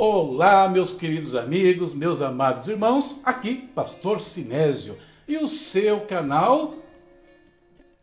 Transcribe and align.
Olá, 0.00 0.68
meus 0.68 0.92
queridos 0.92 1.34
amigos, 1.34 1.92
meus 1.92 2.22
amados 2.22 2.68
irmãos, 2.68 3.20
aqui 3.24 3.68
Pastor 3.74 4.20
Sinésio 4.20 4.96
e 5.26 5.36
o 5.38 5.48
seu 5.48 6.02
canal. 6.02 6.76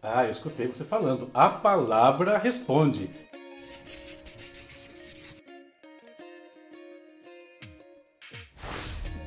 Ah, 0.04 0.26
eu 0.26 0.29
escutei 0.29 0.68
você 0.68 0.84
falando. 0.84 1.31
A 1.34 1.47
palavra 1.47 2.38
responde. 2.38 3.10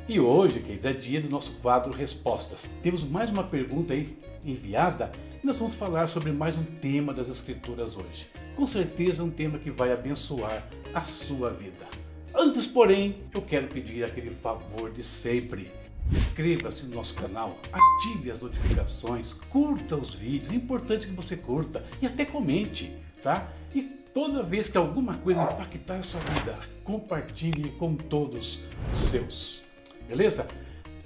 E 0.06 0.20
hoje, 0.20 0.60
queridos, 0.60 0.84
é 0.84 0.92
dia 0.92 1.22
do 1.22 1.30
nosso 1.30 1.58
quadro 1.62 1.90
Respostas. 1.90 2.68
Temos 2.82 3.02
mais 3.02 3.30
uma 3.30 3.44
pergunta 3.44 3.94
aí 3.94 4.14
enviada 4.44 5.10
e 5.42 5.46
nós 5.46 5.56
vamos 5.56 5.72
falar 5.72 6.06
sobre 6.06 6.32
mais 6.32 6.58
um 6.58 6.64
tema 6.64 7.14
das 7.14 7.30
Escrituras 7.30 7.96
hoje. 7.96 8.30
Com 8.54 8.66
certeza, 8.66 9.24
um 9.24 9.30
tema 9.30 9.58
que 9.58 9.70
vai 9.70 9.90
abençoar 9.90 10.68
a 10.92 11.00
sua 11.00 11.48
vida. 11.48 12.07
Antes, 12.34 12.66
porém, 12.66 13.16
eu 13.34 13.42
quero 13.42 13.68
pedir 13.68 14.04
aquele 14.04 14.30
favor 14.30 14.90
de 14.90 15.02
sempre. 15.02 15.70
Inscreva-se 16.10 16.86
no 16.86 16.94
nosso 16.96 17.14
canal, 17.14 17.58
ative 17.70 18.30
as 18.30 18.40
notificações, 18.40 19.34
curta 19.34 19.94
os 19.96 20.10
vídeos, 20.10 20.52
é 20.52 20.54
importante 20.54 21.06
que 21.06 21.12
você 21.12 21.36
curta 21.36 21.84
e 22.00 22.06
até 22.06 22.24
comente, 22.24 22.96
tá? 23.22 23.48
E 23.74 23.82
toda 23.82 24.42
vez 24.42 24.68
que 24.68 24.78
alguma 24.78 25.14
coisa 25.14 25.42
impactar 25.42 25.96
a 25.96 26.02
sua 26.02 26.20
vida, 26.20 26.58
compartilhe 26.82 27.72
com 27.72 27.94
todos 27.94 28.62
os 28.90 28.98
seus. 28.98 29.62
Beleza? 30.08 30.48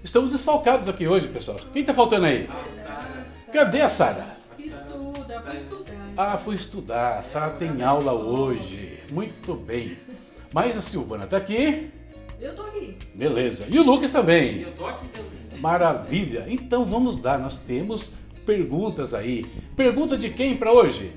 Estamos 0.05 0.30
desfalcados 0.30 0.87
aqui 0.89 1.09
hoje, 1.09 1.27
pessoal. 1.27 1.59
Quem 1.73 1.85
tá 1.85 1.93
faltando 1.93 2.27
aí? 2.27 2.49
Cadê 3.52 3.80
a 3.80 3.89
Sara? 3.89 4.37
Estuda, 4.57 5.43
fui 5.43 5.55
estudar. 5.55 6.13
Ah, 6.16 6.39
fui 6.39 6.55
estudar. 6.55 7.19
A 7.19 7.23
Sara 7.23 7.51
tem 7.55 7.83
aula 7.83 8.13
hoje. 8.13 9.01
Muito 9.11 9.55
bem. 9.55 9.97
Mas 10.52 10.77
a 10.77 10.83
Silvana 10.83 11.27
tá 11.27 11.37
aqui. 11.38 11.91
Eu 12.41 12.55
tô 12.55 12.62
aqui. 12.62 12.98
Beleza. 13.15 13.66
E 13.69 13.79
o 13.79 13.83
Lucas 13.83 14.10
também. 14.10 14.60
Eu 14.60 14.73
tô 14.73 14.87
aqui 14.87 15.06
também. 15.09 15.60
Maravilha. 15.60 16.45
Então 16.49 16.85
vamos 16.85 17.21
lá. 17.23 17.38
Nós 17.38 17.57
temos 17.57 18.13
perguntas 18.45 19.15
aí. 19.15 19.46
Pergunta 19.77 20.18
de 20.18 20.29
quem 20.30 20.57
para 20.57 20.73
hoje? 20.73 21.12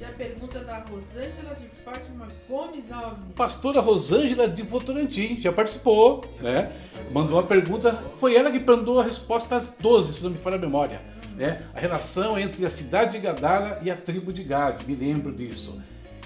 Já 0.00 0.08
pergunta 0.08 0.60
da 0.64 0.78
Rosângela 0.78 1.54
de 1.54 1.68
Fátima 1.84 2.28
Gomes 2.48 2.90
Alves. 2.90 3.24
Pastora 3.36 3.80
Rosângela 3.80 4.48
de 4.48 4.62
Votorantim. 4.62 5.36
Já 5.38 5.52
participou, 5.52 6.24
né? 6.40 6.72
Mandou 7.12 7.36
uma 7.36 7.46
pergunta. 7.46 8.02
Foi 8.18 8.34
ela 8.34 8.50
que 8.50 8.58
mandou 8.58 8.98
a 8.98 9.04
resposta 9.04 9.54
às 9.54 9.70
12, 9.70 10.14
se 10.14 10.24
não 10.24 10.30
me 10.30 10.38
falha 10.38 10.56
a 10.56 10.58
memória. 10.58 11.00
Né? 11.36 11.62
A 11.74 11.80
relação 11.80 12.38
entre 12.38 12.64
a 12.64 12.70
cidade 12.70 13.12
de 13.12 13.18
Gadara 13.18 13.80
e 13.82 13.90
a 13.90 13.96
tribo 13.96 14.32
de 14.32 14.42
Gad. 14.42 14.82
Me 14.86 14.94
lembro 14.94 15.32
disso. 15.32 15.80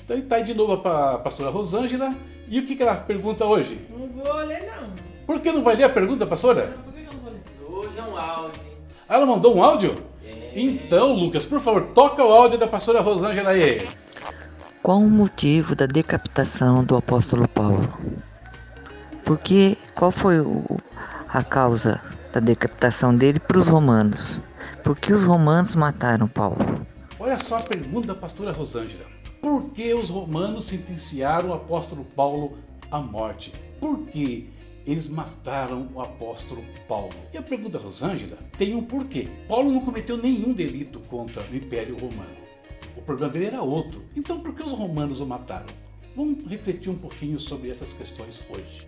Então 0.09 0.17
está 0.17 0.37
aí 0.37 0.43
de 0.43 0.55
novo 0.55 0.79
para 0.79 1.17
a 1.17 1.19
pastora 1.19 1.51
Rosângela. 1.51 2.15
E 2.49 2.59
o 2.61 2.65
que, 2.67 2.75
que 2.75 2.83
ela 2.83 2.95
pergunta 2.95 3.45
hoje? 3.45 3.79
Não 3.91 4.09
vou 4.09 4.37
ler, 4.47 4.63
não. 4.67 4.89
Por 5.27 5.39
que 5.39 5.53
não 5.53 5.63
vai 5.63 5.77
ler 5.77 5.85
a 5.85 5.89
pergunta, 5.91 6.27
pastora? 6.27 6.75
Não, 6.75 6.83
Por 6.83 6.95
que 6.95 7.03
que 7.03 7.09
eu 7.09 7.13
não 7.13 7.21
vou 7.21 7.31
ler? 7.31 7.43
Hoje 7.89 7.99
é 7.99 8.03
um 8.03 8.17
áudio. 8.17 8.61
hein? 8.65 8.73
Ela 9.07 9.27
mandou 9.27 9.55
um 9.55 9.63
áudio? 9.63 10.03
É. 10.25 10.53
Então, 10.59 11.13
Lucas, 11.13 11.45
por 11.45 11.61
favor, 11.61 11.89
toca 11.89 12.25
o 12.25 12.33
áudio 12.33 12.59
da 12.59 12.67
pastora 12.67 13.03
Rosângela 13.03 13.51
aí. 13.51 13.87
Qual 14.83 14.99
o 14.99 15.11
motivo 15.11 15.75
da 15.75 15.85
decapitação 15.85 16.83
do 16.83 16.97
apóstolo 16.97 17.47
Paulo? 17.47 17.93
Porque 19.27 19.77
qual 19.95 20.11
foi 20.11 20.41
o- 20.41 20.65
a 21.29 21.45
causa 21.45 22.01
da 22.33 22.41
decapitação 22.41 23.15
dele 23.15 23.39
para 23.39 23.59
os 23.59 23.69
romanos? 23.69 24.41
Porque 24.83 25.13
os 25.13 25.27
romanos 25.27 25.75
mataram 25.75 26.27
Paulo. 26.27 26.87
Olha 27.21 27.39
só 27.39 27.59
a 27.59 27.61
pergunta 27.61 28.09
da 28.09 28.15
pastora 28.15 28.53
Rosângela. 28.53 29.05
Por 29.49 29.71
que 29.71 29.95
os 29.95 30.11
romanos 30.11 30.67
sentenciaram 30.67 31.49
o 31.49 31.55
apóstolo 31.55 32.05
Paulo 32.05 32.59
à 32.91 33.01
morte? 33.01 33.51
Por 33.81 34.01
que 34.01 34.51
eles 34.85 35.09
mataram 35.09 35.89
o 35.95 36.03
apóstolo 36.03 36.63
Paulo? 36.87 37.15
E 37.33 37.39
a 37.39 37.43
pergunta 37.43 37.79
Rosângela 37.79 38.37
tem 38.59 38.75
um 38.75 38.85
porquê. 38.85 39.27
Paulo 39.49 39.73
não 39.73 39.81
cometeu 39.81 40.19
nenhum 40.19 40.53
delito 40.53 41.01
contra 41.01 41.43
o 41.51 41.57
Império 41.57 41.95
Romano. 41.99 42.37
O 42.95 43.01
problema 43.01 43.33
dele 43.33 43.47
era 43.47 43.63
outro. 43.63 44.05
Então 44.15 44.39
por 44.41 44.55
que 44.55 44.63
os 44.63 44.71
romanos 44.71 45.19
o 45.19 45.27
mataram? 45.27 45.73
Vamos 46.15 46.45
refletir 46.45 46.91
um 46.91 46.99
pouquinho 46.99 47.39
sobre 47.39 47.71
essas 47.71 47.95
questões 47.95 48.45
hoje. 48.51 48.87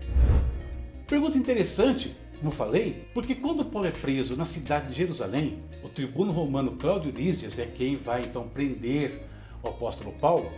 Pergunta 1.08 1.38
interessante, 1.38 2.14
como 2.38 2.50
falei, 2.50 3.06
porque 3.14 3.34
quando 3.34 3.64
Paulo 3.64 3.88
é 3.88 3.92
preso 3.92 4.36
na 4.36 4.44
cidade 4.44 4.88
de 4.88 4.98
Jerusalém, 4.98 5.62
o 5.82 5.88
tribuno 5.88 6.32
romano 6.32 6.72
Cláudio 6.72 7.10
Lísias 7.10 7.58
é 7.58 7.64
quem 7.64 7.96
vai 7.96 8.24
então 8.24 8.46
prender 8.46 9.30
o 9.62 9.68
apóstolo 9.68 10.12
Paulo, 10.12 10.50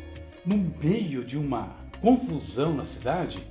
no 0.45 0.57
meio 0.57 1.25
de 1.25 1.37
uma 1.39 1.77
confusão 2.01 2.75
na 2.75 2.85
cidade. 2.85 3.47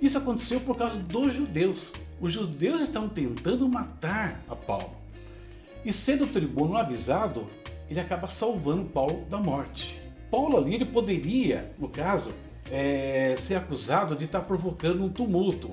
Isso 0.00 0.18
aconteceu 0.18 0.60
por 0.60 0.76
causa 0.76 0.98
dos 0.98 1.34
judeus. 1.34 1.92
Os 2.20 2.32
judeus 2.32 2.82
estavam 2.82 3.08
tentando 3.08 3.68
matar 3.68 4.42
a 4.48 4.54
Paulo. 4.54 4.96
E 5.84 5.92
sendo 5.92 6.24
o 6.24 6.28
tribuno 6.28 6.76
avisado, 6.76 7.46
ele 7.90 8.00
acaba 8.00 8.28
salvando 8.28 8.84
Paulo 8.84 9.24
da 9.28 9.38
morte. 9.38 10.00
Paulo 10.30 10.56
ali 10.56 10.74
ele 10.74 10.84
poderia, 10.84 11.72
no 11.78 11.88
caso, 11.88 12.32
eh, 12.70 13.34
ser 13.38 13.56
acusado 13.56 14.16
de 14.16 14.24
estar 14.24 14.40
provocando 14.40 15.04
um 15.04 15.08
tumulto 15.08 15.72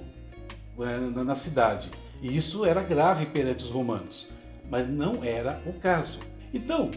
eh, 0.79 0.99
na, 1.15 1.23
na 1.23 1.35
cidade. 1.35 1.89
E 2.21 2.35
isso 2.35 2.65
era 2.65 2.83
grave 2.83 3.25
perante 3.25 3.63
os 3.63 3.71
romanos, 3.71 4.27
mas 4.69 4.87
não 4.87 5.23
era 5.23 5.61
o 5.65 5.73
caso. 5.73 6.19
Então, 6.53 6.91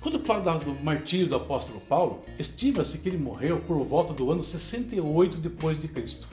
quando 0.00 0.20
fala 0.20 0.58
do 0.58 0.74
martírio 0.84 1.26
do 1.26 1.36
apóstolo 1.36 1.80
Paulo, 1.80 2.22
estima-se 2.38 2.98
que 2.98 3.08
ele 3.08 3.18
morreu 3.18 3.58
por 3.60 3.76
volta 3.84 4.12
do 4.12 4.30
ano 4.30 4.42
68 4.42 5.38
depois 5.38 5.78
de 5.78 5.88
Cristo. 5.88 6.28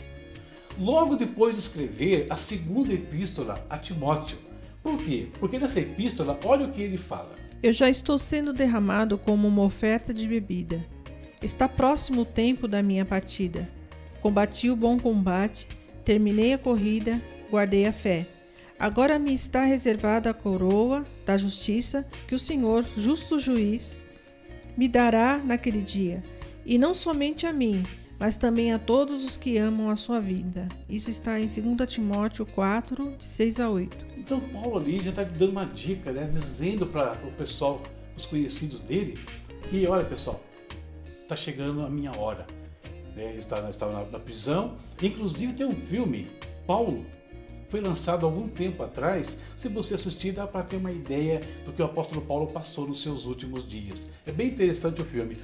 Logo 0.79 1.15
depois 1.15 1.55
de 1.55 1.61
escrever 1.61 2.27
a 2.29 2.35
segunda 2.35 2.93
epístola 2.93 3.65
a 3.69 3.77
Timóteo. 3.77 4.37
Por 4.81 4.97
quê? 5.01 5.27
Porque 5.39 5.57
nessa 5.57 5.79
epístola, 5.79 6.39
olha 6.43 6.65
o 6.65 6.71
que 6.71 6.81
ele 6.81 6.97
fala. 6.97 7.35
Eu 7.61 7.71
já 7.71 7.89
estou 7.89 8.17
sendo 8.17 8.51
derramado 8.51 9.17
como 9.17 9.47
uma 9.47 9.61
oferta 9.63 10.13
de 10.13 10.27
bebida. 10.27 10.85
Está 11.41 11.67
próximo 11.67 12.21
o 12.21 12.25
tempo 12.25 12.67
da 12.67 12.83
minha 12.83 13.05
partida. 13.05 13.69
Combati 14.21 14.69
o 14.69 14.75
bom 14.75 14.99
combate, 14.99 15.67
terminei 16.03 16.53
a 16.53 16.57
corrida, 16.57 17.21
guardei 17.49 17.85
a 17.85 17.93
fé. 17.93 18.27
Agora 18.83 19.17
me 19.17 19.33
está 19.33 19.63
reservada 19.63 20.29
a 20.29 20.33
coroa 20.33 21.05
da 21.25 21.37
justiça 21.37 22.05
que 22.27 22.35
o 22.35 22.37
Senhor, 22.37 22.83
justo 22.97 23.39
juiz, 23.39 23.95
me 24.75 24.89
dará 24.89 25.37
naquele 25.37 25.81
dia, 25.81 26.21
e 26.65 26.77
não 26.77 26.93
somente 26.93 27.47
a 27.47 27.53
mim, 27.53 27.85
mas 28.19 28.35
também 28.35 28.73
a 28.73 28.77
todos 28.77 29.23
os 29.23 29.37
que 29.37 29.57
amam 29.57 29.89
a 29.89 29.95
sua 29.95 30.19
vida. 30.19 30.67
Isso 30.89 31.09
está 31.09 31.39
em 31.39 31.47
2 31.47 31.93
Timóteo 31.93 32.45
4, 32.45 33.15
de 33.15 33.23
6 33.23 33.61
a 33.61 33.69
8. 33.69 34.05
Então 34.17 34.41
Paulo 34.41 34.77
ali 34.77 35.01
já 35.01 35.11
está 35.11 35.23
dando 35.23 35.51
uma 35.51 35.65
dica, 35.65 36.11
né? 36.11 36.29
dizendo 36.29 36.85
para 36.85 37.13
o 37.25 37.31
pessoal, 37.31 37.81
os 38.17 38.25
conhecidos 38.25 38.81
dele, 38.81 39.17
que 39.69 39.87
olha 39.87 40.03
pessoal, 40.03 40.43
está 41.21 41.37
chegando 41.37 41.83
a 41.83 41.89
minha 41.89 42.11
hora. 42.11 42.45
Né? 43.15 43.29
Ele 43.29 43.37
estava, 43.37 43.69
estava 43.69 43.93
na, 43.93 44.11
na 44.11 44.19
prisão. 44.19 44.75
Inclusive 45.01 45.53
tem 45.53 45.65
um 45.65 45.73
filme, 45.73 46.27
Paulo, 46.67 47.05
foi 47.73 47.81
lançado 47.81 48.23
algum 48.23 48.47
tempo 48.47 48.83
atrás. 48.83 49.39
Se 49.57 49.67
você 49.67 49.95
assistir, 49.95 50.31
dá 50.31 50.45
para 50.45 50.61
ter 50.61 50.75
uma 50.75 50.91
ideia 50.91 51.41
do 51.65 51.73
que 51.73 51.81
o 51.81 51.85
apóstolo 51.85 52.21
Paulo 52.21 52.45
passou 52.45 52.87
nos 52.87 53.01
seus 53.01 53.25
últimos 53.25 53.67
dias. 53.67 54.07
É 54.27 54.31
bem 54.31 54.49
interessante 54.49 55.01
o 55.01 55.05
filme. 55.05 55.39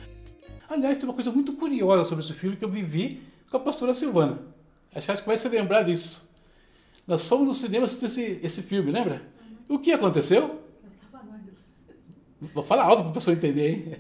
Aliás, 0.70 0.96
tem 0.96 1.10
uma 1.10 1.16
coisa 1.16 1.32
muito 1.32 1.54
curiosa 1.54 2.06
sobre 2.06 2.24
esse 2.24 2.34
filme 2.36 2.56
que 2.56 2.64
eu 2.64 2.70
vivi 2.70 3.24
com 3.50 3.58
a 3.58 3.60
pastora 3.60 3.96
Silvana. 3.96 4.38
Acho 4.94 5.24
que 5.24 5.26
vai 5.26 5.38
se 5.38 5.50
lembrar 5.50 5.82
disso. 5.82 6.30
Nós 7.08 7.24
fomos 7.24 7.48
no 7.48 7.54
cinema 7.56 7.88
assistir 7.88 8.06
esse, 8.06 8.40
esse 8.44 8.62
filme, 8.62 8.92
lembra? 8.92 9.24
O 9.68 9.80
que 9.80 9.92
aconteceu? 9.92 10.62
Vou 12.54 12.64
falar 12.64 12.84
alto 12.84 13.02
para 13.02 13.10
a 13.10 13.14
pessoa 13.16 13.36
entender, 13.36 13.72
hein? 13.72 13.96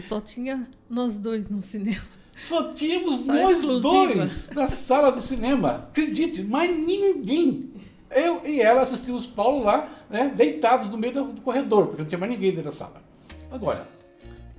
Só 0.00 0.20
tinha 0.20 0.68
nós 0.90 1.16
dois 1.16 1.48
no 1.48 1.62
cinema. 1.62 2.02
Só 2.36 2.70
tínhamos 2.72 3.20
Só 3.20 3.32
nós 3.32 3.50
exclusiva. 3.50 4.14
dois 4.16 4.50
na 4.50 4.68
sala 4.68 5.10
do 5.10 5.22
cinema. 5.22 5.88
Acredite, 5.88 6.42
mais 6.42 6.70
ninguém. 6.70 7.70
Eu 8.10 8.46
e 8.46 8.60
ela 8.60 8.82
assistimos 8.82 9.26
Paulo 9.26 9.64
lá, 9.64 9.88
né, 10.08 10.28
deitados 10.34 10.88
no 10.88 10.98
meio 10.98 11.12
do 11.14 11.32
do 11.32 11.40
corredor, 11.40 11.86
porque 11.86 12.02
não 12.02 12.08
tinha 12.08 12.18
mais 12.18 12.30
ninguém 12.30 12.50
dentro 12.50 12.66
da 12.66 12.72
sala. 12.72 13.02
Agora, 13.50 13.88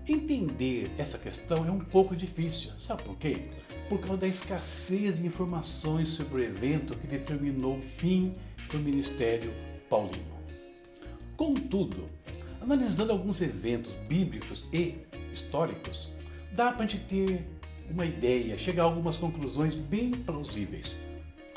entender 0.07 0.91
essa 0.97 1.17
questão 1.17 1.65
é 1.65 1.71
um 1.71 1.79
pouco 1.79 2.15
difícil. 2.15 2.71
Sabe 2.79 3.03
por 3.03 3.15
quê? 3.17 3.43
Por 3.87 3.99
causa 3.99 4.17
da 4.17 4.27
escassez 4.27 5.19
de 5.19 5.25
informações 5.27 6.09
sobre 6.09 6.41
o 6.41 6.43
evento 6.43 6.95
que 6.95 7.07
determinou 7.07 7.77
o 7.77 7.81
fim 7.81 8.33
do 8.71 8.79
ministério 8.79 9.53
paulino. 9.89 10.35
Contudo, 11.37 12.05
analisando 12.61 13.11
alguns 13.11 13.39
eventos 13.41 13.93
bíblicos 14.09 14.67
e 14.73 14.95
históricos, 15.31 16.11
dá 16.51 16.71
para 16.71 16.83
a 16.83 16.87
gente 16.87 17.03
ter 17.05 17.45
uma 17.89 18.05
ideia, 18.05 18.57
chegar 18.57 18.83
a 18.83 18.85
algumas 18.85 19.17
conclusões 19.17 19.75
bem 19.75 20.11
plausíveis. 20.11 20.97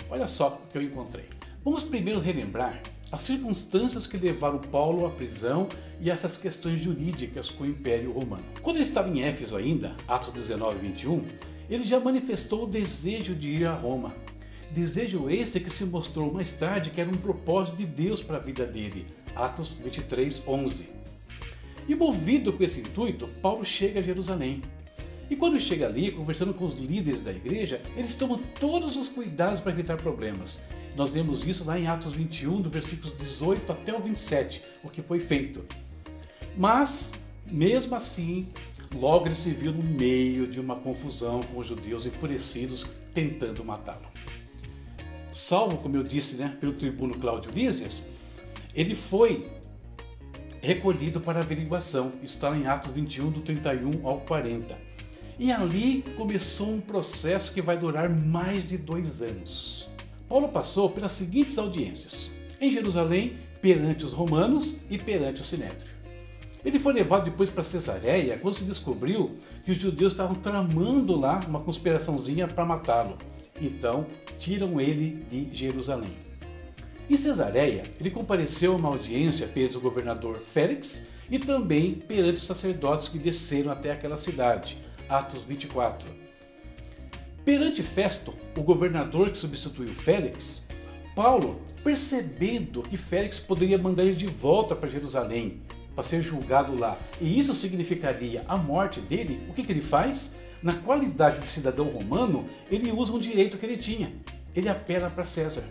Olha 0.09 0.27
só 0.27 0.61
o 0.65 0.73
que 0.73 0.79
eu 0.79 0.83
encontrei. 0.83 1.27
Vamos 1.65 1.85
primeiro 1.85 2.21
relembrar 2.21 2.83
as 3.13 3.23
circunstâncias 3.23 4.07
que 4.07 4.17
levaram 4.17 4.59
Paulo 4.59 5.05
à 5.05 5.11
prisão 5.11 5.69
e 6.01 6.11
essas 6.11 6.37
questões 6.37 6.81
jurídicas 6.81 7.51
com 7.51 7.65
o 7.65 7.67
Império 7.67 8.13
Romano. 8.13 8.45
Quando 8.63 8.77
ele 8.77 8.85
estava 8.85 9.11
em 9.11 9.23
Éfeso 9.23 9.57
ainda, 9.57 9.97
Atos 10.07 10.33
19, 10.33 10.79
21, 10.79 11.23
ele 11.69 11.85
já 11.85 11.99
manifestou 11.99 12.65
o 12.65 12.69
desejo 12.69 13.35
de 13.35 13.49
ir 13.49 13.67
a 13.67 13.75
Roma. 13.75 14.15
Desejo 14.71 15.29
esse 15.29 15.59
que 15.59 15.71
se 15.71 15.85
mostrou 15.85 16.33
mais 16.33 16.53
tarde 16.53 16.91
que 16.91 17.01
era 17.01 17.11
um 17.11 17.17
propósito 17.17 17.77
de 17.77 17.87
Deus 17.87 18.23
para 18.23 18.37
a 18.37 18.41
vida 18.41 18.65
dele. 18.65 19.07
Atos 19.35 19.73
23, 19.73 20.45
11. 20.47 20.89
E 21.89 21.95
movido 21.95 22.53
com 22.53 22.63
esse 22.63 22.81
intuito, 22.81 23.27
Paulo 23.43 23.65
chega 23.65 23.99
a 23.99 24.03
Jerusalém. 24.03 24.63
E 25.31 25.37
quando 25.37 25.59
chega 25.61 25.87
ali, 25.87 26.11
conversando 26.11 26.53
com 26.53 26.65
os 26.65 26.75
líderes 26.75 27.21
da 27.21 27.31
igreja, 27.31 27.81
eles 27.97 28.15
tomam 28.15 28.39
todos 28.59 28.97
os 28.97 29.09
cuidados 29.09 29.61
para 29.61 29.73
evitar 29.73 29.97
problemas. 29.97 30.61
Nós 30.97 31.11
vemos 31.11 31.47
isso 31.47 31.65
lá 31.65 31.79
em 31.79 31.87
Atos 31.87 32.13
21, 32.13 32.61
do 32.61 32.69
versículos 32.69 33.17
18 33.17 33.71
até 33.71 33.97
o 33.97 34.01
27, 34.01 34.61
o 34.83 34.91
que 34.91 35.01
foi 35.01 35.21
feito. 35.21 35.65
Mas, 36.57 37.13
mesmo 37.47 37.95
assim, 37.95 38.49
logo 38.93 39.27
ele 39.27 39.37
se 39.37 39.53
viu 39.53 39.73
no 39.73 39.85
meio 39.85 40.49
de 40.49 40.59
uma 40.59 40.75
confusão 40.75 41.43
com 41.45 41.61
os 41.61 41.67
judeus 41.67 42.05
enfurecidos 42.07 42.85
tentando 43.15 43.65
matá-lo 43.65 44.11
salvo, 45.33 45.79
como 45.79 45.97
eu 45.97 46.03
disse, 46.03 46.37
né, 46.37 46.57
pelo 46.61 46.73
tribuno 46.73 47.19
Cláudio 47.19 47.51
Lísias, 47.51 48.05
ele 48.75 48.95
foi 48.95 49.51
recolhido 50.61 51.21
para 51.21 51.41
averiguação. 51.41 52.13
Está 52.23 52.57
em 52.57 52.67
Atos 52.67 52.91
21, 52.91 53.31
do 53.31 53.41
31 53.41 54.07
ao 54.07 54.21
40. 54.21 54.90
E 55.41 55.51
ali 55.51 56.05
começou 56.19 56.71
um 56.71 56.83
processo 56.83 57.55
que 57.55 57.63
vai 57.63 57.79
durar 57.79 58.11
mais 58.11 58.69
de 58.69 58.77
dois 58.77 59.23
anos. 59.23 59.89
Paulo 60.29 60.51
passou 60.51 60.91
pelas 60.91 61.13
seguintes 61.13 61.57
audiências: 61.57 62.31
em 62.61 62.71
Jerusalém, 62.71 63.39
perante 63.63 64.05
os 64.05 64.13
romanos 64.13 64.77
e 64.91 64.99
perante 64.99 65.41
o 65.41 65.45
sinédrio. 65.45 65.89
Ele 66.63 66.79
foi 66.79 66.93
levado 66.93 67.25
depois 67.25 67.49
para 67.49 67.65
Cesareia 67.65 68.37
quando 68.37 68.53
se 68.53 68.65
descobriu 68.65 69.35
que 69.65 69.71
os 69.71 69.79
judeus 69.79 70.13
estavam 70.13 70.35
tramando 70.35 71.19
lá 71.19 71.41
uma 71.49 71.61
conspiraçãozinha 71.61 72.47
para 72.47 72.67
matá-lo. 72.67 73.17
Então, 73.59 74.07
tiram 74.39 74.79
ele 74.79 75.25
de 75.31 75.49
Jerusalém. 75.57 76.19
Em 77.09 77.17
Cesareia, 77.17 77.91
ele 77.99 78.11
compareceu 78.11 78.75
a 78.75 78.77
uma 78.77 78.91
audiência 78.91 79.49
perante 79.49 79.79
o 79.79 79.81
governador 79.81 80.39
Félix 80.53 81.09
e 81.31 81.39
também 81.39 81.95
perante 81.95 82.41
os 82.41 82.47
sacerdotes 82.47 83.09
que 83.09 83.19
desceram 83.19 83.73
até 83.73 83.91
aquela 83.91 84.19
cidade. 84.19 84.90
Atos 85.11 85.43
24. 85.43 86.09
Perante 87.45 87.83
Festo, 87.83 88.33
o 88.57 88.63
governador 88.63 89.29
que 89.29 89.37
substituiu 89.37 89.93
Félix, 89.93 90.69
Paulo, 91.17 91.61
percebendo 91.83 92.83
que 92.83 92.97
Félix 92.97 93.41
poderia 93.41 93.77
mandar 93.77 94.05
ele 94.05 94.15
de 94.15 94.29
volta 94.29 94.77
para 94.77 94.89
Jerusalém 94.89 95.63
para 95.97 96.05
ser 96.05 96.23
julgado 96.23 96.79
lá, 96.79 96.97
e 97.21 97.37
isso 97.39 97.53
significaria 97.55 98.45
a 98.47 98.57
morte 98.57 99.01
dele, 99.01 99.41
o 99.49 99.53
que, 99.53 99.65
que 99.65 99.73
ele 99.73 99.83
faz? 99.83 100.37
Na 100.63 100.75
qualidade 100.75 101.41
de 101.41 101.49
cidadão 101.49 101.87
romano, 101.87 102.49
ele 102.71 102.93
usa 102.93 103.13
um 103.13 103.19
direito 103.19 103.59
que 103.59 103.67
ele 103.67 103.77
tinha. 103.77 104.13
Ele 104.55 104.69
apela 104.69 105.11
para 105.11 105.25
César. 105.25 105.65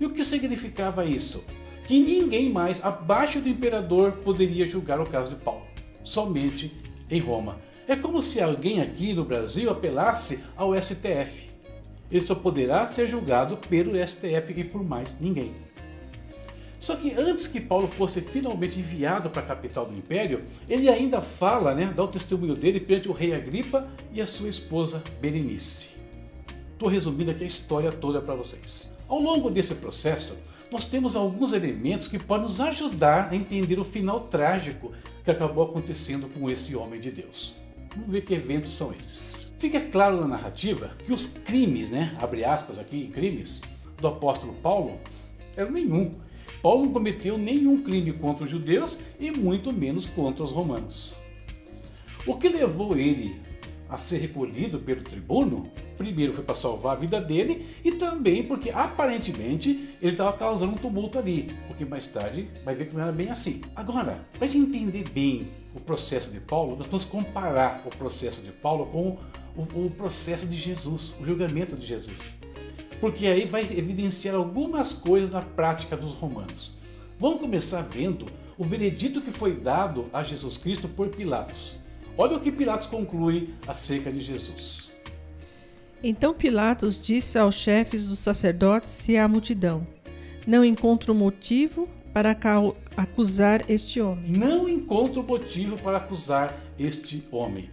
E 0.00 0.04
o 0.04 0.10
que 0.10 0.24
significava 0.24 1.04
isso? 1.04 1.44
Que 1.86 2.00
ninguém 2.00 2.50
mais 2.50 2.84
abaixo 2.84 3.40
do 3.40 3.48
imperador 3.48 4.12
poderia 4.24 4.66
julgar 4.66 4.98
o 4.98 5.06
caso 5.06 5.30
de 5.30 5.36
Paulo, 5.36 5.62
somente 6.02 6.72
em 7.08 7.20
Roma. 7.20 7.58
É 7.86 7.94
como 7.94 8.22
se 8.22 8.40
alguém 8.40 8.80
aqui 8.80 9.12
no 9.12 9.24
Brasil 9.24 9.70
apelasse 9.70 10.42
ao 10.56 10.74
STF. 10.80 11.50
Ele 12.10 12.22
só 12.22 12.34
poderá 12.34 12.86
ser 12.86 13.06
julgado 13.06 13.58
pelo 13.58 13.94
STF 13.94 14.54
e 14.56 14.64
por 14.64 14.82
mais 14.82 15.14
ninguém. 15.20 15.52
Só 16.80 16.96
que 16.96 17.12
antes 17.12 17.46
que 17.46 17.60
Paulo 17.60 17.88
fosse 17.88 18.22
finalmente 18.22 18.78
enviado 18.78 19.28
para 19.28 19.42
a 19.42 19.46
capital 19.46 19.86
do 19.86 19.96
império, 19.96 20.42
ele 20.68 20.88
ainda 20.88 21.20
fala, 21.20 21.74
né, 21.74 21.92
dá 21.94 22.02
o 22.02 22.08
testemunho 22.08 22.54
dele 22.54 22.80
perante 22.80 23.08
o 23.08 23.12
rei 23.12 23.34
Agripa 23.34 23.86
e 24.12 24.20
a 24.20 24.26
sua 24.26 24.48
esposa 24.48 25.02
Berenice. 25.20 25.90
Estou 26.72 26.88
resumindo 26.88 27.30
aqui 27.30 27.44
a 27.44 27.46
história 27.46 27.92
toda 27.92 28.20
para 28.20 28.34
vocês. 28.34 28.92
Ao 29.08 29.18
longo 29.18 29.50
desse 29.50 29.74
processo, 29.74 30.36
nós 30.70 30.86
temos 30.86 31.16
alguns 31.16 31.52
elementos 31.52 32.06
que 32.06 32.18
podem 32.18 32.44
nos 32.44 32.60
ajudar 32.60 33.28
a 33.30 33.36
entender 33.36 33.78
o 33.78 33.84
final 33.84 34.20
trágico 34.20 34.92
que 35.22 35.30
acabou 35.30 35.64
acontecendo 35.64 36.28
com 36.28 36.50
esse 36.50 36.74
homem 36.74 37.00
de 37.00 37.10
Deus. 37.10 37.63
Vamos 37.94 38.10
ver 38.10 38.22
que 38.22 38.34
eventos 38.34 38.74
são 38.74 38.92
esses. 38.92 39.52
Fica 39.58 39.80
claro 39.80 40.20
na 40.20 40.26
narrativa 40.26 40.96
que 41.04 41.12
os 41.12 41.26
crimes, 41.26 41.88
né, 41.88 42.16
abre 42.20 42.44
aspas 42.44 42.78
aqui, 42.78 43.08
crimes, 43.08 43.62
do 44.00 44.08
apóstolo 44.08 44.52
Paulo 44.54 44.98
eram 45.56 45.70
nenhum 45.70 46.10
Paulo 46.64 46.86
não 46.86 46.92
cometeu 46.94 47.36
nenhum 47.36 47.82
crime 47.82 48.10
contra 48.10 48.46
os 48.46 48.50
judeus 48.50 48.98
e 49.20 49.30
muito 49.30 49.70
menos 49.70 50.06
contra 50.06 50.42
os 50.42 50.50
romanos. 50.50 51.14
O 52.26 52.38
que 52.38 52.48
levou 52.48 52.96
ele 52.96 53.38
a 53.94 53.98
ser 53.98 54.18
recolhido 54.18 54.78
pelo 54.78 55.02
tribuno, 55.02 55.70
primeiro 55.96 56.34
foi 56.34 56.44
para 56.44 56.54
salvar 56.54 56.96
a 56.96 57.00
vida 57.00 57.20
dele 57.20 57.66
e 57.84 57.92
também 57.92 58.42
porque 58.42 58.70
aparentemente 58.70 59.96
ele 60.00 60.12
estava 60.12 60.36
causando 60.36 60.72
um 60.72 60.76
tumulto 60.76 61.18
ali, 61.18 61.54
o 61.70 61.74
que 61.74 61.84
mais 61.84 62.06
tarde 62.06 62.48
vai 62.64 62.74
ver 62.74 62.88
que 62.88 62.94
não 62.94 63.02
era 63.02 63.12
bem 63.12 63.30
assim. 63.30 63.62
Agora, 63.74 64.26
para 64.38 64.46
gente 64.46 64.76
entender 64.76 65.08
bem 65.08 65.48
o 65.74 65.80
processo 65.80 66.30
de 66.30 66.40
Paulo, 66.40 66.76
nós 66.76 66.86
vamos 66.86 67.04
comparar 67.04 67.82
o 67.86 67.90
processo 67.90 68.42
de 68.42 68.50
Paulo 68.50 68.86
com 68.86 69.18
o, 69.56 69.86
o 69.86 69.90
processo 69.90 70.46
de 70.46 70.56
Jesus, 70.56 71.14
o 71.20 71.24
julgamento 71.24 71.76
de 71.76 71.86
Jesus 71.86 72.36
porque 73.00 73.26
aí 73.26 73.44
vai 73.44 73.64
evidenciar 73.64 74.34
algumas 74.34 74.94
coisas 74.94 75.30
na 75.30 75.42
prática 75.42 75.94
dos 75.94 76.12
romanos. 76.12 76.72
Vamos 77.18 77.38
começar 77.40 77.82
vendo 77.82 78.26
o 78.56 78.64
veredito 78.64 79.20
que 79.20 79.30
foi 79.30 79.54
dado 79.54 80.06
a 80.10 80.22
Jesus 80.22 80.56
Cristo 80.56 80.88
por 80.88 81.08
Pilatos. 81.08 81.76
Olha 82.16 82.36
o 82.36 82.40
que 82.40 82.52
Pilatos 82.52 82.86
conclui 82.86 83.54
acerca 83.66 84.12
de 84.12 84.20
Jesus. 84.20 84.92
Então 86.02 86.32
Pilatos 86.32 86.96
disse 86.96 87.38
aos 87.38 87.54
chefes 87.56 88.06
dos 88.06 88.20
sacerdotes 88.20 89.08
e 89.08 89.16
à 89.16 89.26
multidão: 89.26 89.86
Não 90.46 90.64
encontro 90.64 91.14
motivo 91.14 91.88
para 92.12 92.36
acusar 92.96 93.68
este 93.68 94.00
homem. 94.00 94.30
Não 94.30 94.68
encontro 94.68 95.24
motivo 95.24 95.76
para 95.78 95.96
acusar 95.96 96.56
este 96.78 97.24
homem. 97.32 97.68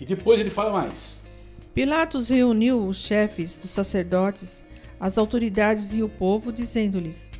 E 0.00 0.04
depois 0.04 0.40
ele 0.40 0.50
fala 0.50 0.72
mais: 0.72 1.24
Pilatos 1.72 2.28
reuniu 2.28 2.84
os 2.84 2.96
chefes 2.96 3.56
dos 3.56 3.70
sacerdotes, 3.70 4.66
as 4.98 5.16
autoridades 5.16 5.94
e 5.94 6.02
o 6.02 6.08
povo, 6.08 6.50
dizendo-lhes: 6.50 7.30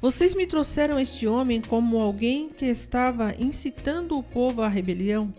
Vocês 0.00 0.34
me 0.34 0.48
trouxeram 0.48 0.98
este 0.98 1.28
homem 1.28 1.60
como 1.60 1.98
alguém 1.98 2.48
que 2.48 2.64
estava 2.64 3.34
incitando 3.38 4.18
o 4.18 4.22
povo 4.24 4.62
à 4.62 4.68
rebelião? 4.68 5.32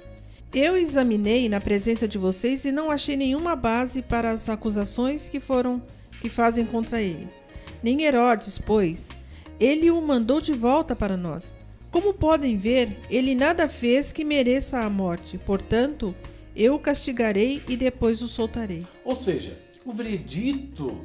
Eu 0.53 0.77
examinei 0.77 1.49
na 1.49 1.59
presença 1.59 2.07
de 2.07 2.17
vocês 2.17 2.63
e 2.63 2.71
não 2.71 2.89
achei 2.89 3.17
nenhuma 3.17 3.55
base 3.55 4.01
para 4.01 4.29
as 4.29 4.47
acusações 4.47 5.27
que 5.27 5.39
foram 5.39 5.81
que 6.21 6.29
fazem 6.29 6.65
contra 6.65 7.01
ele. 7.01 7.27
Nem 7.83 8.03
Herodes, 8.03 8.57
pois, 8.57 9.09
ele 9.59 9.91
o 9.91 10.01
mandou 10.01 10.39
de 10.39 10.53
volta 10.53 10.95
para 10.95 11.17
nós. 11.17 11.55
Como 11.91 12.13
podem 12.13 12.57
ver, 12.57 12.97
ele 13.09 13.35
nada 13.35 13.67
fez 13.67 14.11
que 14.13 14.23
mereça 14.23 14.79
a 14.79 14.89
morte. 14.89 15.37
Portanto, 15.37 16.15
eu 16.55 16.75
o 16.75 16.79
castigarei 16.79 17.61
e 17.67 17.75
depois 17.75 18.21
o 18.21 18.27
soltarei. 18.27 18.85
Ou 19.03 19.15
seja, 19.15 19.57
o 19.85 19.91
veredito 19.91 21.01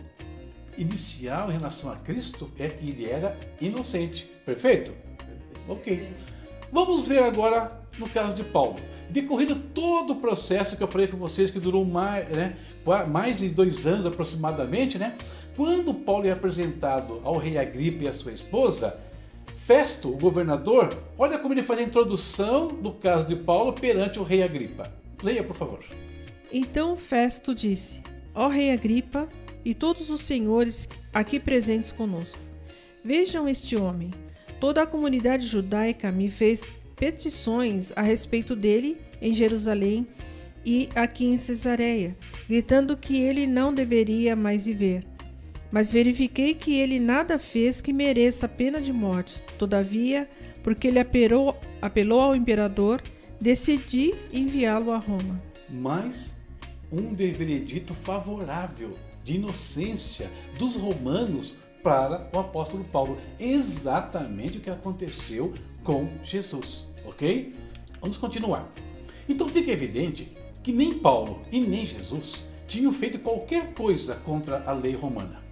inicial 0.78 1.50
em 1.50 1.54
relação 1.54 1.90
a 1.90 1.96
Cristo 1.96 2.50
é 2.58 2.68
que 2.68 2.88
ele 2.88 3.06
era 3.06 3.38
inocente. 3.60 4.30
Perfeito? 4.46 4.92
Ok. 5.68 6.08
Vamos 6.70 7.06
ver 7.06 7.22
agora 7.22 7.81
no 7.98 8.08
caso 8.08 8.36
de 8.36 8.44
Paulo. 8.44 8.80
Decorrido 9.10 9.56
todo 9.56 10.14
o 10.14 10.16
processo 10.16 10.76
que 10.76 10.82
eu 10.82 10.88
falei 10.88 11.06
com 11.06 11.16
vocês, 11.16 11.50
que 11.50 11.60
durou 11.60 11.84
mais, 11.84 12.28
né, 12.28 12.56
mais 13.10 13.38
de 13.38 13.48
dois 13.48 13.86
anos 13.86 14.06
aproximadamente, 14.06 14.98
né? 14.98 15.16
Quando 15.54 15.92
Paulo 15.92 16.26
é 16.26 16.30
apresentado 16.30 17.20
ao 17.22 17.36
rei 17.36 17.58
Agripa 17.58 18.04
e 18.04 18.08
à 18.08 18.12
sua 18.12 18.32
esposa, 18.32 18.98
Festo, 19.66 20.08
o 20.08 20.16
governador, 20.16 20.98
olha 21.16 21.38
como 21.38 21.54
ele 21.54 21.62
faz 21.62 21.78
a 21.78 21.82
introdução 21.84 22.68
do 22.68 22.92
caso 22.92 23.28
de 23.28 23.36
Paulo 23.36 23.72
perante 23.72 24.18
o 24.18 24.24
rei 24.24 24.42
Agripa. 24.42 24.92
Leia, 25.22 25.44
por 25.44 25.54
favor. 25.54 25.84
Então 26.50 26.96
Festo 26.96 27.54
disse: 27.54 28.02
Ó 28.34 28.48
rei 28.48 28.72
Agripa 28.72 29.28
e 29.64 29.72
todos 29.72 30.10
os 30.10 30.22
senhores 30.22 30.88
aqui 31.12 31.38
presentes 31.38 31.92
conosco, 31.92 32.40
vejam 33.04 33.48
este 33.48 33.76
homem. 33.76 34.10
Toda 34.58 34.82
a 34.82 34.86
comunidade 34.86 35.46
judaica 35.46 36.10
me 36.10 36.28
fez 36.28 36.72
petições 36.96 37.92
a 37.96 38.02
respeito 38.02 38.54
dele 38.54 38.98
em 39.20 39.32
Jerusalém 39.32 40.06
e 40.64 40.88
aqui 40.94 41.24
em 41.24 41.38
Cesareia, 41.38 42.16
gritando 42.48 42.96
que 42.96 43.20
ele 43.20 43.46
não 43.46 43.74
deveria 43.74 44.36
mais 44.36 44.64
viver. 44.64 45.04
Mas 45.70 45.90
verifiquei 45.90 46.54
que 46.54 46.74
ele 46.74 47.00
nada 47.00 47.38
fez 47.38 47.80
que 47.80 47.92
mereça 47.92 48.46
a 48.46 48.48
pena 48.48 48.80
de 48.80 48.92
morte. 48.92 49.42
Todavia, 49.58 50.28
porque 50.62 50.88
ele 50.88 50.98
apelou, 50.98 51.58
apelou 51.80 52.20
ao 52.20 52.36
imperador, 52.36 53.02
decidi 53.40 54.14
enviá-lo 54.32 54.92
a 54.92 54.98
Roma. 54.98 55.42
Mas 55.70 56.30
um 56.92 57.14
veredito 57.14 57.94
favorável 57.94 58.96
de 59.24 59.36
inocência 59.36 60.30
dos 60.58 60.76
romanos 60.76 61.56
para 61.82 62.28
o 62.32 62.38
apóstolo 62.38 62.84
Paulo. 62.84 63.18
Exatamente 63.40 64.58
o 64.58 64.60
que 64.60 64.70
aconteceu 64.70 65.54
com 65.84 66.08
Jesus, 66.24 66.88
ok? 67.04 67.54
Vamos 68.00 68.16
continuar. 68.16 68.70
Então 69.28 69.48
fica 69.48 69.70
evidente 69.70 70.32
que 70.62 70.72
nem 70.72 70.98
Paulo 70.98 71.42
e 71.50 71.60
nem 71.60 71.86
Jesus 71.86 72.46
tinham 72.66 72.92
feito 72.92 73.18
qualquer 73.18 73.74
coisa 73.74 74.16
contra 74.16 74.62
a 74.64 74.72
lei 74.72 74.94
romana. 74.94 75.42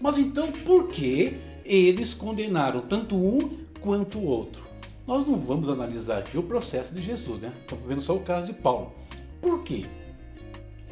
Mas 0.00 0.18
então 0.18 0.50
por 0.50 0.88
que 0.88 1.36
eles 1.64 2.14
condenaram 2.14 2.80
tanto 2.80 3.16
um 3.16 3.58
quanto 3.80 4.18
o 4.18 4.24
outro? 4.24 4.64
Nós 5.06 5.26
não 5.26 5.38
vamos 5.38 5.68
analisar 5.68 6.18
aqui 6.18 6.38
o 6.38 6.42
processo 6.42 6.94
de 6.94 7.00
Jesus, 7.00 7.40
né? 7.40 7.52
Estamos 7.60 7.86
vendo 7.86 8.00
só 8.00 8.16
o 8.16 8.20
caso 8.20 8.46
de 8.46 8.54
Paulo. 8.54 8.92
Por 9.40 9.62
quê? 9.62 9.84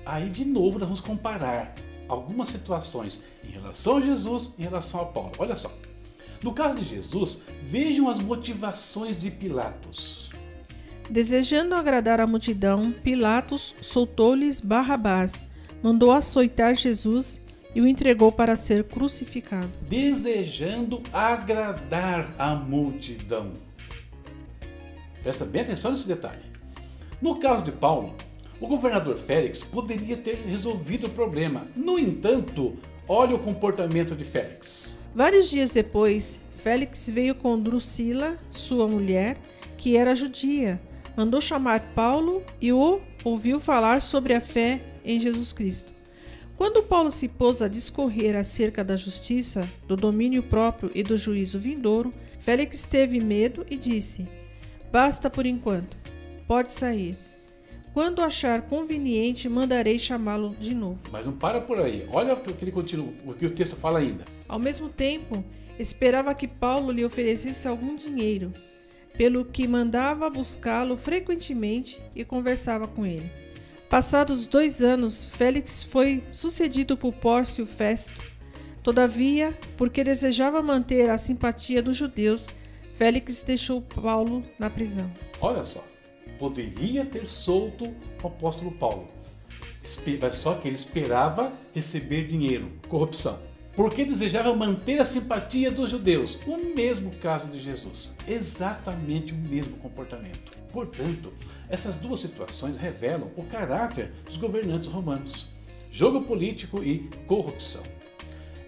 Aí 0.04 0.28
de 0.28 0.44
novo 0.44 0.78
nós 0.78 0.88
vamos 0.88 1.00
comparar 1.00 1.74
algumas 2.08 2.48
situações 2.48 3.22
em 3.42 3.50
relação 3.50 3.96
a 3.96 4.00
Jesus 4.00 4.50
em 4.58 4.62
relação 4.62 5.00
a 5.00 5.06
Paulo. 5.06 5.32
Olha 5.38 5.56
só. 5.56 5.72
No 6.42 6.52
caso 6.52 6.78
de 6.78 6.84
Jesus, 6.84 7.38
vejam 7.62 8.08
as 8.08 8.18
motivações 8.18 9.18
de 9.18 9.30
Pilatos. 9.30 10.30
Desejando 11.08 11.74
agradar 11.74 12.20
a 12.20 12.26
multidão, 12.26 12.92
Pilatos 12.92 13.74
soltou-lhes 13.80 14.60
Barrabás, 14.60 15.44
mandou 15.82 16.10
açoitar 16.10 16.74
Jesus 16.74 17.40
e 17.74 17.80
o 17.80 17.86
entregou 17.86 18.32
para 18.32 18.56
ser 18.56 18.84
crucificado. 18.84 19.70
Desejando 19.82 21.02
agradar 21.12 22.34
a 22.38 22.54
multidão. 22.54 23.52
Presta 25.22 25.44
bem 25.44 25.62
atenção 25.62 25.92
nesse 25.92 26.08
detalhe. 26.08 26.42
No 27.20 27.36
caso 27.36 27.64
de 27.64 27.72
Paulo, 27.72 28.16
o 28.60 28.66
governador 28.66 29.16
Félix 29.16 29.62
poderia 29.62 30.16
ter 30.16 30.44
resolvido 30.46 31.06
o 31.06 31.10
problema. 31.10 31.66
No 31.76 31.98
entanto, 31.98 32.76
olha 33.06 33.36
o 33.36 33.38
comportamento 33.38 34.16
de 34.16 34.24
Félix. 34.24 34.98
Vários 35.14 35.50
dias 35.50 35.72
depois, 35.72 36.40
Félix 36.56 37.08
veio 37.10 37.34
com 37.34 37.60
Drusila, 37.60 38.38
sua 38.48 38.88
mulher, 38.88 39.36
que 39.76 39.96
era 39.96 40.14
judia, 40.14 40.80
mandou 41.16 41.40
chamar 41.40 41.92
Paulo 41.94 42.42
e 42.60 42.72
o 42.72 43.00
ouviu 43.24 43.60
falar 43.60 44.00
sobre 44.00 44.32
a 44.32 44.40
fé 44.40 44.80
em 45.04 45.20
Jesus 45.20 45.52
Cristo. 45.52 45.92
Quando 46.56 46.82
Paulo 46.82 47.10
se 47.10 47.28
pôs 47.28 47.60
a 47.60 47.68
discorrer 47.68 48.36
acerca 48.36 48.84
da 48.84 48.96
justiça, 48.96 49.68
do 49.86 49.96
domínio 49.96 50.42
próprio 50.42 50.90
e 50.94 51.02
do 51.02 51.18
juízo 51.18 51.58
vindouro, 51.58 52.14
Félix 52.40 52.84
teve 52.84 53.20
medo 53.20 53.66
e 53.68 53.76
disse: 53.76 54.28
Basta 54.90 55.28
por 55.28 55.44
enquanto. 55.44 55.96
Pode 56.46 56.70
sair. 56.70 57.18
Quando 57.92 58.22
achar 58.22 58.62
conveniente, 58.62 59.50
mandarei 59.50 59.98
chamá-lo 59.98 60.56
de 60.58 60.74
novo. 60.74 60.98
Mas 61.10 61.26
não 61.26 61.32
para 61.34 61.60
por 61.60 61.78
aí. 61.78 62.08
Olha 62.10 62.32
o 62.32 62.40
que, 62.40 62.64
ele 62.64 62.72
continua, 62.72 63.12
o 63.26 63.34
que 63.34 63.44
o 63.44 63.50
texto 63.50 63.76
fala 63.76 63.98
ainda. 63.98 64.24
Ao 64.48 64.58
mesmo 64.58 64.88
tempo, 64.88 65.44
esperava 65.78 66.34
que 66.34 66.48
Paulo 66.48 66.90
lhe 66.90 67.04
oferecesse 67.04 67.68
algum 67.68 67.94
dinheiro, 67.94 68.54
pelo 69.14 69.44
que 69.44 69.68
mandava 69.68 70.30
buscá-lo 70.30 70.96
frequentemente 70.96 72.00
e 72.16 72.24
conversava 72.24 72.88
com 72.88 73.04
ele. 73.04 73.30
Passados 73.90 74.46
dois 74.46 74.80
anos, 74.80 75.26
Félix 75.26 75.84
foi 75.84 76.24
sucedido 76.30 76.96
por 76.96 77.12
Pórcio 77.12 77.66
Festo. 77.66 78.22
Todavia, 78.82 79.54
porque 79.76 80.02
desejava 80.02 80.62
manter 80.62 81.10
a 81.10 81.18
simpatia 81.18 81.82
dos 81.82 81.98
judeus, 81.98 82.48
Félix 82.94 83.42
deixou 83.42 83.82
Paulo 83.82 84.42
na 84.58 84.70
prisão. 84.70 85.12
Olha 85.42 85.62
só, 85.62 85.84
poderia 86.42 87.04
ter 87.04 87.28
solto 87.28 87.94
o 88.20 88.26
apóstolo 88.26 88.72
Paulo, 88.72 89.06
só 90.32 90.54
que 90.54 90.66
ele 90.66 90.74
esperava 90.74 91.52
receber 91.72 92.26
dinheiro, 92.26 92.72
corrupção. 92.88 93.38
Porque 93.76 94.04
desejava 94.04 94.52
manter 94.52 95.00
a 95.00 95.04
simpatia 95.04 95.70
dos 95.70 95.88
judeus. 95.88 96.40
O 96.44 96.56
mesmo 96.74 97.12
caso 97.12 97.46
de 97.46 97.60
Jesus. 97.60 98.12
Exatamente 98.26 99.32
o 99.32 99.36
mesmo 99.36 99.76
comportamento. 99.76 100.50
Portanto, 100.72 101.32
essas 101.68 101.94
duas 101.94 102.18
situações 102.18 102.76
revelam 102.76 103.30
o 103.36 103.44
caráter 103.44 104.10
dos 104.26 104.36
governantes 104.36 104.88
romanos: 104.88 105.48
jogo 105.92 106.22
político 106.22 106.82
e 106.82 107.08
corrupção. 107.28 107.84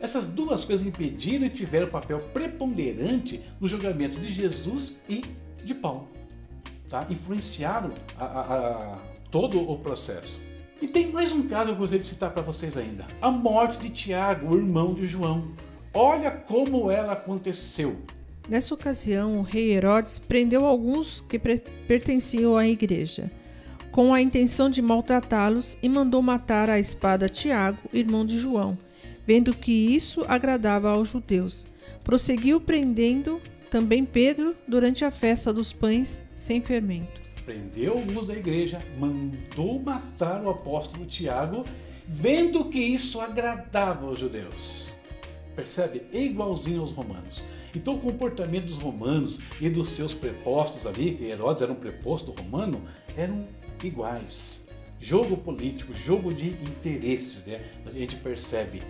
Essas 0.00 0.28
duas 0.28 0.64
coisas 0.64 0.86
impediram 0.86 1.44
e 1.44 1.50
tiveram 1.50 1.88
papel 1.88 2.20
preponderante 2.32 3.42
no 3.60 3.66
julgamento 3.66 4.16
de 4.20 4.30
Jesus 4.30 4.94
e 5.08 5.24
de 5.64 5.74
Paulo. 5.74 6.13
Tá? 6.88 7.06
Influenciaram 7.10 7.92
a, 8.18 8.24
a, 8.24 8.40
a, 8.40 8.98
todo 9.30 9.60
o 9.60 9.78
processo. 9.78 10.40
E 10.80 10.88
tem 10.88 11.10
mais 11.10 11.32
um 11.32 11.48
caso 11.48 11.66
que 11.66 11.72
eu 11.72 11.76
gostaria 11.76 12.00
de 12.00 12.06
citar 12.06 12.30
para 12.30 12.42
vocês 12.42 12.76
ainda: 12.76 13.06
a 13.20 13.30
morte 13.30 13.78
de 13.78 13.90
Tiago, 13.90 14.54
o 14.54 14.56
irmão 14.56 14.94
de 14.94 15.06
João. 15.06 15.52
Olha 15.92 16.30
como 16.30 16.90
ela 16.90 17.12
aconteceu. 17.12 17.96
Nessa 18.48 18.74
ocasião, 18.74 19.38
o 19.38 19.42
rei 19.42 19.72
Herodes 19.72 20.18
prendeu 20.18 20.66
alguns 20.66 21.20
que 21.22 21.38
pertenciam 21.38 22.56
à 22.56 22.66
igreja, 22.66 23.30
com 23.90 24.12
a 24.12 24.20
intenção 24.20 24.68
de 24.68 24.82
maltratá-los, 24.82 25.78
e 25.82 25.88
mandou 25.88 26.20
matar 26.20 26.68
à 26.68 26.78
espada 26.78 27.28
Tiago, 27.28 27.78
irmão 27.92 28.26
de 28.26 28.38
João 28.38 28.76
vendo 29.26 29.54
que 29.54 29.72
isso 29.72 30.24
agradava 30.28 30.90
aos 30.90 31.08
judeus. 31.08 31.66
Prosseguiu 32.02 32.60
prendendo 32.60 33.40
também 33.74 34.04
Pedro 34.04 34.54
durante 34.68 35.04
a 35.04 35.10
festa 35.10 35.52
dos 35.52 35.72
pães 35.72 36.22
sem 36.36 36.60
fermento. 36.60 37.20
Prendeu 37.44 37.94
alguns 37.94 38.28
da 38.28 38.32
igreja, 38.32 38.80
mandou 38.96 39.80
matar 39.80 40.40
o 40.44 40.48
apóstolo 40.48 41.04
Tiago, 41.06 41.64
vendo 42.06 42.66
que 42.66 42.78
isso 42.78 43.20
agradava 43.20 44.06
aos 44.06 44.20
judeus. 44.20 44.94
Percebe? 45.56 46.02
É 46.12 46.22
igualzinho 46.22 46.82
aos 46.82 46.92
romanos. 46.92 47.42
Então 47.74 47.96
o 47.96 47.98
comportamento 47.98 48.66
dos 48.66 48.78
romanos 48.78 49.40
e 49.60 49.68
dos 49.68 49.88
seus 49.88 50.14
prepostos 50.14 50.86
ali, 50.86 51.16
que 51.16 51.24
Herodes 51.24 51.60
era 51.60 51.72
um 51.72 51.74
preposto 51.74 52.30
romano, 52.30 52.80
eram 53.16 53.44
iguais. 53.82 54.64
Jogo 55.00 55.36
político, 55.36 55.92
jogo 55.92 56.32
de 56.32 56.50
interesses, 56.50 57.44
né? 57.44 57.60
a 57.84 57.90
gente 57.90 58.14
percebe 58.14 58.82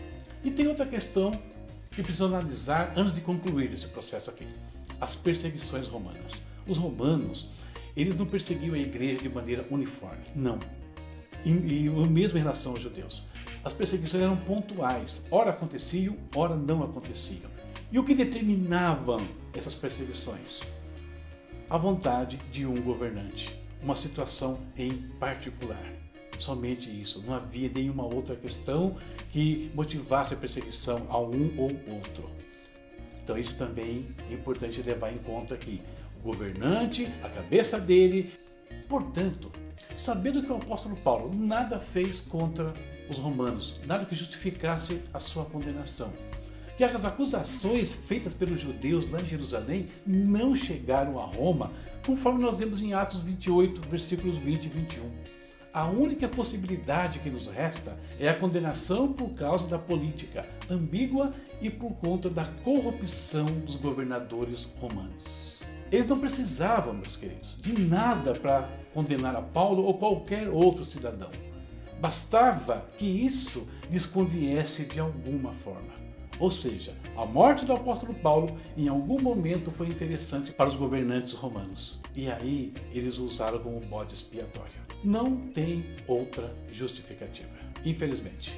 e 0.44 0.50
tem 0.50 0.68
outra 0.68 0.84
questão 0.84 1.40
que 1.90 2.02
precisa 2.02 2.26
analisar 2.26 2.92
antes 2.94 3.14
de 3.14 3.22
concluir 3.22 3.72
esse 3.72 3.86
processo 3.86 4.28
aqui: 4.28 4.46
as 5.00 5.16
perseguições 5.16 5.86
romanas. 5.86 6.42
Os 6.66 6.78
romanos, 6.78 7.50
eles 7.96 8.16
não 8.16 8.26
perseguiam 8.26 8.74
a 8.74 8.78
igreja 8.78 9.20
de 9.20 9.28
maneira 9.28 9.66
uniforme, 9.70 10.24
não. 10.34 10.58
E, 11.44 11.50
e 11.50 11.88
o 11.88 12.06
mesmo 12.06 12.38
em 12.38 12.42
relação 12.42 12.72
aos 12.72 12.82
judeus. 12.82 13.26
As 13.62 13.72
perseguições 13.72 14.22
eram 14.22 14.36
pontuais, 14.36 15.24
ora 15.30 15.50
aconteciam, 15.50 16.16
ora 16.34 16.54
não 16.54 16.82
aconteciam. 16.82 17.50
E 17.90 17.98
o 17.98 18.04
que 18.04 18.14
determinavam 18.14 19.26
essas 19.52 19.74
perseguições? 19.74 20.62
A 21.70 21.78
vontade 21.78 22.36
de 22.50 22.66
um 22.66 22.80
governante, 22.82 23.58
uma 23.82 23.94
situação 23.94 24.58
em 24.76 25.08
particular. 25.18 25.92
Somente 26.38 26.90
isso. 26.90 27.22
Não 27.22 27.34
havia 27.34 27.68
nenhuma 27.68 28.04
outra 28.04 28.34
questão 28.34 28.96
que 29.30 29.70
motivasse 29.74 30.34
a 30.34 30.36
perseguição 30.36 31.06
a 31.08 31.18
um 31.18 31.54
ou 31.56 31.70
outro. 31.94 32.28
Então, 33.24 33.38
isso 33.38 33.56
também 33.56 34.06
é 34.30 34.34
importante 34.34 34.82
levar 34.82 35.10
em 35.10 35.16
conta 35.16 35.54
aqui. 35.54 35.80
O 36.20 36.26
governante, 36.28 37.08
a 37.22 37.28
cabeça 37.30 37.80
dele. 37.80 38.34
Portanto, 38.86 39.50
sabendo 39.96 40.42
que 40.42 40.52
o 40.52 40.56
apóstolo 40.56 40.94
Paulo 40.96 41.34
nada 41.34 41.80
fez 41.80 42.20
contra 42.20 42.74
os 43.08 43.16
romanos, 43.16 43.80
nada 43.86 44.04
que 44.04 44.14
justificasse 44.14 45.00
a 45.12 45.18
sua 45.18 45.46
condenação, 45.46 46.12
que 46.76 46.84
as 46.84 47.04
acusações 47.04 47.94
feitas 47.94 48.34
pelos 48.34 48.60
judeus 48.60 49.10
lá 49.10 49.22
em 49.22 49.26
Jerusalém 49.26 49.86
não 50.06 50.54
chegaram 50.54 51.18
a 51.18 51.24
Roma, 51.24 51.72
conforme 52.04 52.42
nós 52.42 52.56
vemos 52.56 52.82
em 52.82 52.92
Atos 52.92 53.22
28, 53.22 53.88
versículos 53.88 54.36
20 54.36 54.66
e 54.66 54.68
21 54.68 55.43
a 55.74 55.86
única 55.86 56.28
possibilidade 56.28 57.18
que 57.18 57.28
nos 57.28 57.48
resta 57.48 57.98
é 58.20 58.28
a 58.28 58.34
condenação 58.34 59.12
por 59.12 59.30
causa 59.30 59.66
da 59.66 59.76
política 59.76 60.46
ambígua 60.70 61.32
e 61.60 61.68
por 61.68 61.90
conta 61.94 62.30
da 62.30 62.44
corrupção 62.44 63.46
dos 63.46 63.74
governadores 63.74 64.68
romanos. 64.78 65.60
Eles 65.90 66.06
não 66.06 66.20
precisavam, 66.20 66.94
meus 66.94 67.16
queridos, 67.16 67.58
de 67.60 67.72
nada 67.72 68.34
para 68.34 68.70
condenar 68.94 69.34
a 69.34 69.42
Paulo 69.42 69.82
ou 69.82 69.94
qualquer 69.94 70.48
outro 70.48 70.84
cidadão. 70.84 71.30
Bastava 72.00 72.86
que 72.96 73.06
isso 73.06 73.66
lhes 73.90 74.06
conviesse 74.06 74.84
de 74.84 75.00
alguma 75.00 75.52
forma. 75.54 75.92
Ou 76.38 76.52
seja, 76.52 76.92
a 77.16 77.26
morte 77.26 77.64
do 77.64 77.72
apóstolo 77.72 78.14
Paulo 78.14 78.56
em 78.76 78.88
algum 78.88 79.20
momento 79.20 79.72
foi 79.72 79.88
interessante 79.88 80.52
para 80.52 80.68
os 80.68 80.76
governantes 80.76 81.32
romanos. 81.32 82.00
E 82.14 82.30
aí 82.30 82.72
eles 82.92 83.18
usaram 83.18 83.58
como 83.58 83.80
bode 83.80 84.14
expiatório. 84.14 84.83
Não 85.04 85.36
tem 85.48 85.84
outra 86.06 86.56
justificativa, 86.72 87.50
infelizmente. 87.84 88.56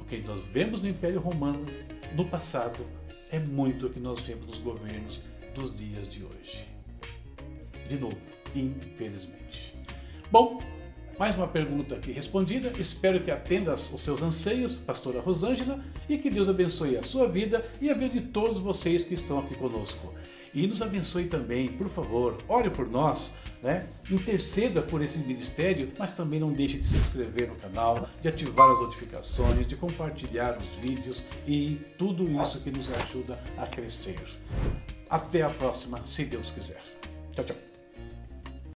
O 0.00 0.04
que 0.04 0.18
nós 0.18 0.40
vemos 0.52 0.80
no 0.80 0.88
Império 0.88 1.18
Romano 1.18 1.66
no 2.14 2.24
passado 2.26 2.86
é 3.28 3.40
muito 3.40 3.88
o 3.88 3.90
que 3.90 3.98
nós 3.98 4.20
vemos 4.20 4.46
nos 4.46 4.58
governos 4.58 5.24
dos 5.52 5.74
dias 5.74 6.08
de 6.08 6.22
hoje. 6.22 6.64
De 7.88 7.98
novo, 7.98 8.16
infelizmente. 8.54 9.74
Bom, 10.30 10.62
Mais 11.18 11.36
uma 11.36 11.46
pergunta 11.46 11.94
aqui 11.94 12.10
respondida. 12.10 12.72
Espero 12.78 13.20
que 13.20 13.30
atenda 13.30 13.72
os 13.74 14.00
seus 14.00 14.20
anseios, 14.20 14.74
pastora 14.74 15.20
Rosângela, 15.20 15.82
e 16.08 16.18
que 16.18 16.28
Deus 16.28 16.48
abençoe 16.48 16.96
a 16.96 17.02
sua 17.02 17.28
vida 17.28 17.64
e 17.80 17.88
a 17.88 17.94
vida 17.94 18.14
de 18.14 18.20
todos 18.22 18.58
vocês 18.58 19.04
que 19.04 19.14
estão 19.14 19.38
aqui 19.38 19.54
conosco. 19.54 20.12
E 20.52 20.66
nos 20.66 20.80
abençoe 20.80 21.26
também, 21.26 21.68
por 21.68 21.88
favor, 21.88 22.38
ore 22.48 22.70
por 22.70 22.88
nós, 22.88 23.34
né? 23.60 23.88
interceda 24.08 24.80
por 24.80 25.02
esse 25.02 25.18
ministério, 25.18 25.88
mas 25.98 26.12
também 26.12 26.38
não 26.38 26.52
deixe 26.52 26.78
de 26.78 26.88
se 26.88 26.96
inscrever 26.96 27.48
no 27.48 27.56
canal, 27.56 28.08
de 28.22 28.28
ativar 28.28 28.70
as 28.70 28.80
notificações, 28.80 29.66
de 29.66 29.74
compartilhar 29.74 30.56
os 30.56 30.68
vídeos 30.86 31.24
e 31.46 31.80
tudo 31.98 32.30
isso 32.40 32.60
que 32.60 32.70
nos 32.70 32.88
ajuda 32.88 33.40
a 33.56 33.66
crescer. 33.66 34.20
Até 35.10 35.42
a 35.42 35.50
próxima, 35.50 36.04
se 36.04 36.24
Deus 36.24 36.50
quiser. 36.50 36.82
Tchau, 37.32 37.44
tchau. 37.44 37.63